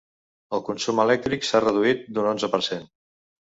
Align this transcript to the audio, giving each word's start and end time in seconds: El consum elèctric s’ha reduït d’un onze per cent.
El 0.57 0.63
consum 0.69 1.01
elèctric 1.03 1.45
s’ha 1.49 1.61
reduït 1.67 2.09
d’un 2.17 2.31
onze 2.33 2.51
per 2.57 2.63
cent. 2.71 2.89